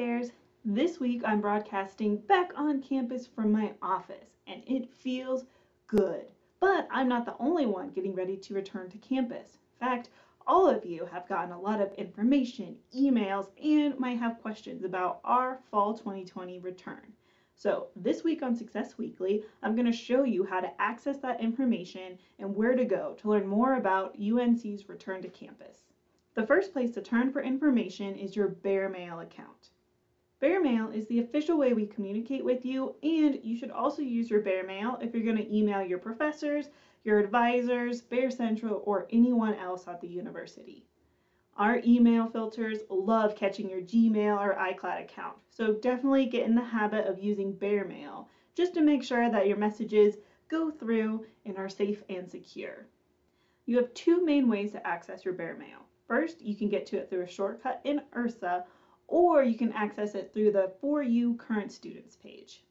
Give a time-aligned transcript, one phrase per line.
[0.00, 0.32] Bears!
[0.64, 5.44] This week I'm broadcasting back on campus from my office, and it feels
[5.88, 6.32] good.
[6.58, 9.58] But I'm not the only one getting ready to return to campus.
[9.74, 10.08] In fact,
[10.46, 15.20] all of you have gotten a lot of information, emails, and might have questions about
[15.22, 17.12] our fall 2020 return.
[17.54, 21.42] So, this week on Success Weekly, I'm going to show you how to access that
[21.42, 25.84] information and where to go to learn more about UNC's return to campus.
[26.32, 29.68] The first place to turn for information is your Bear Mail account.
[30.40, 34.30] Bear Mail is the official way we communicate with you, and you should also use
[34.30, 36.70] your Bear Mail if you're going to email your professors,
[37.04, 40.86] your advisors, Bear Central, or anyone else at the university.
[41.58, 46.62] Our email filters love catching your Gmail or iCloud account, so definitely get in the
[46.62, 50.16] habit of using Bear Mail just to make sure that your messages
[50.48, 52.86] go through and are safe and secure.
[53.66, 55.84] You have two main ways to access your Bear Mail.
[56.08, 58.64] First, you can get to it through a shortcut in Ursa
[59.10, 62.62] or you can access it through the For You Current Students page.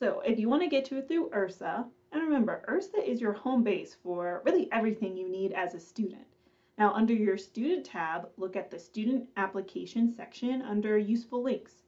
[0.00, 3.32] So if you want to get to it through Ursa, and remember, Ursa is your
[3.32, 6.26] home base for really everything you need as a student.
[6.76, 11.84] Now under your student tab, look at the student application section under useful links.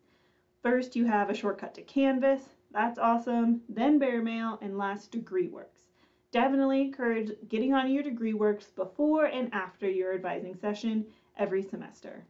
[0.62, 5.88] First you have a shortcut to Canvas, that's awesome, then Bear Mail, and last DegreeWorks.
[6.30, 12.24] Definitely encourage getting on your DegreeWorks before and after your advising session every semester.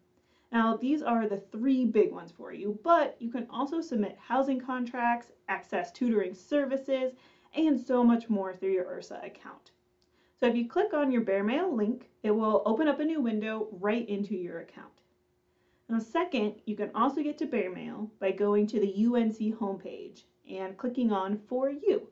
[0.52, 4.60] Now, these are the three big ones for you, but you can also submit housing
[4.60, 7.12] contracts, access tutoring services,
[7.54, 9.72] and so much more through your URSA account.
[10.38, 13.20] So if you click on your Bear Mail link, it will open up a new
[13.20, 14.92] window right into your account.
[15.88, 20.22] Now, second, you can also get to Bear Mail by going to the UNC homepage
[20.50, 22.08] and clicking on For You.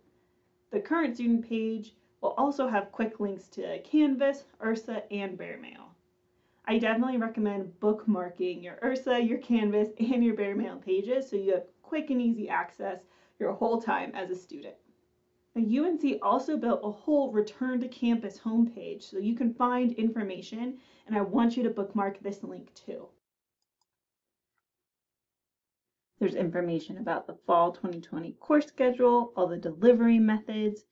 [0.71, 5.92] The current student page will also have quick links to Canvas, URSA, and Bear Mail.
[6.65, 11.55] I definitely recommend bookmarking your Ursa, your Canvas, and your Bear Mail pages so you
[11.55, 13.01] have quick and easy access
[13.41, 14.77] your whole time as a student.
[15.55, 20.79] Now, UNC also built a whole return to campus homepage so you can find information,
[21.07, 23.09] and I want you to bookmark this link too.
[26.21, 30.85] There's information about the fall 2020 course schedule, all the delivery methods.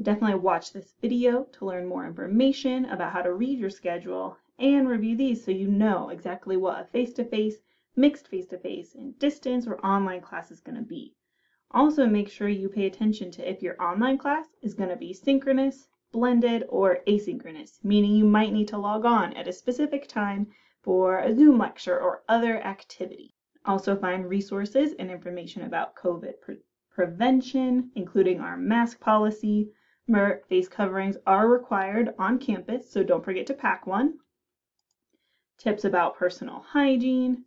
[0.00, 4.88] Definitely watch this video to learn more information about how to read your schedule and
[4.88, 7.56] review these so you know exactly what a face-to-face,
[7.96, 11.12] mixed face-to-face, and distance or online class is going to be.
[11.72, 15.12] Also make sure you pay attention to if your online class is going to be
[15.12, 20.46] synchronous, blended, or asynchronous, meaning you might need to log on at a specific time
[20.82, 23.34] for a Zoom lecture or other activity.
[23.64, 26.58] Also find resources and information about COVID pre
[26.90, 29.72] prevention, including our mask policy.
[30.06, 34.14] Remember, face coverings are required on campus, so don't forget to pack one
[35.58, 37.44] tips about personal hygiene,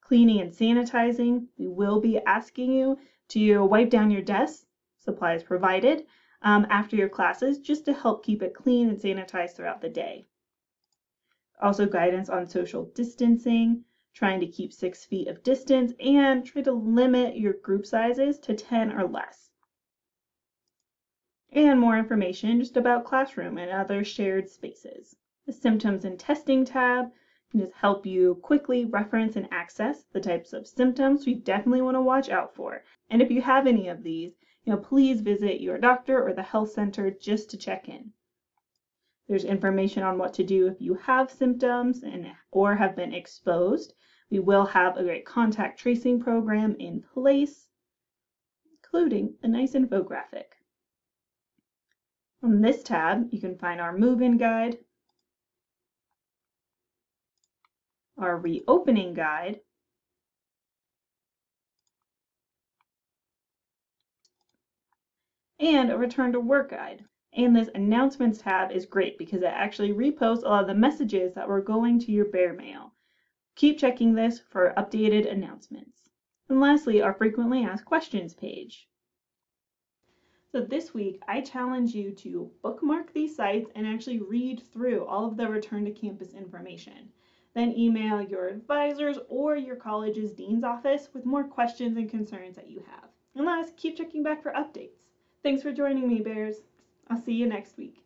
[0.00, 1.46] cleaning and sanitizing.
[1.56, 2.98] We will be asking you
[3.28, 4.66] to wipe down your desk,
[4.98, 6.06] supplies provided,
[6.42, 10.26] um, after your classes just to help keep it clean and sanitized throughout the day.
[11.60, 16.72] Also guidance on social distancing, trying to keep six feet of distance, and try to
[16.72, 19.50] limit your group sizes to 10 or less.
[21.50, 25.16] And more information just about classroom and other shared spaces.
[25.46, 27.12] The symptoms and testing tab
[27.50, 31.96] can just help you quickly reference and access the types of symptoms we definitely want
[31.96, 32.82] to watch out for.
[33.10, 34.32] And if you have any of these,
[34.64, 38.12] you know, please visit your doctor or the health center just to check in.
[39.28, 43.94] There's information on what to do if you have symptoms and or have been exposed.
[44.30, 47.68] We will have a great contact tracing program in place,
[48.72, 50.56] including a nice infographic.
[52.42, 54.78] On this tab, you can find our move-in guide,
[58.18, 59.60] our reopening guide,
[65.58, 67.04] and a return to work guide.
[67.32, 71.34] And this announcements tab is great because it actually reposts a lot of the messages
[71.34, 72.92] that were going to your bear mail.
[73.56, 76.10] Keep checking this for updated announcements.
[76.48, 78.88] And lastly, our frequently asked questions page.
[80.52, 85.26] So this week, I challenge you to bookmark these sites and actually read through all
[85.26, 87.10] of the return to campus information.
[87.54, 92.68] Then email your advisors or your college's dean's office with more questions and concerns that
[92.68, 93.10] you have.
[93.36, 95.06] And last, keep checking back for updates.
[95.42, 96.56] Thanks for joining me, Bears.
[97.08, 98.02] I'll see you next week.